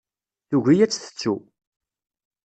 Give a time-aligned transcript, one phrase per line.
[0.49, 1.35] Tugi ad tt-tettu.